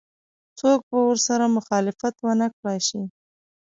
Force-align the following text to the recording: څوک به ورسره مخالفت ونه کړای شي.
څوک 0.59 0.79
به 0.89 0.97
ورسره 1.07 1.45
مخالفت 1.57 2.15
ونه 2.19 2.47
کړای 2.57 2.79
شي. 2.87 3.01